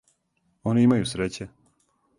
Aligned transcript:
Они 0.71 0.87
имају 0.87 1.07
среће. 1.13 1.51